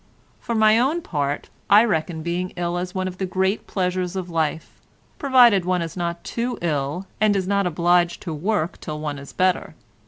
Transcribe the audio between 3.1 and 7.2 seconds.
the great pleasures of life, provided one is not too ill